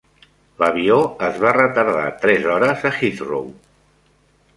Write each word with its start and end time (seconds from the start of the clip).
L'avió 0.61 0.95
es 1.27 1.37
va 1.43 1.51
retardar 1.57 2.05
tres 2.23 2.47
hores 2.53 2.87
a 2.91 2.93
Heathrow. 2.95 3.45